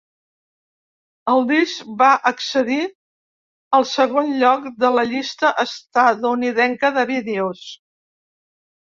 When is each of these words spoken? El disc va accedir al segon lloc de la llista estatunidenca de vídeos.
El 1.33 1.43
disc 1.49 1.91
va 1.99 2.07
accedir 2.31 2.77
al 3.79 3.85
segon 3.89 4.31
lloc 4.39 4.65
de 4.85 4.91
la 4.95 5.05
llista 5.11 5.53
estatunidenca 5.65 6.93
de 6.97 7.05
vídeos. 7.13 7.61